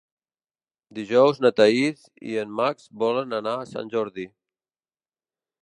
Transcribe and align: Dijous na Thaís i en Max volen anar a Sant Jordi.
Dijous 0.99 1.41
na 1.45 1.51
Thaís 1.59 2.01
i 2.31 2.39
en 2.45 2.55
Max 2.61 2.89
volen 3.05 3.39
anar 3.41 3.55
a 3.59 3.69
Sant 3.75 3.93
Jordi. 3.97 4.29